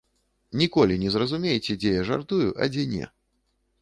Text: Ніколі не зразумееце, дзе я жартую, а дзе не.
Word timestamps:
Ніколі 0.61 0.95
не 1.03 1.11
зразумееце, 1.15 1.77
дзе 1.83 1.91
я 1.99 2.07
жартую, 2.11 2.49
а 2.61 2.73
дзе 2.77 2.83
не. 2.95 3.05